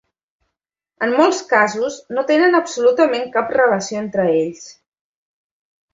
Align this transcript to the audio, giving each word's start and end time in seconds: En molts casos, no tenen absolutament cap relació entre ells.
En 1.07 1.13
molts 1.19 1.41
casos, 1.51 1.99
no 2.19 2.25
tenen 2.33 2.59
absolutament 2.61 3.29
cap 3.39 3.55
relació 3.59 4.03
entre 4.03 4.29
ells. 4.43 4.65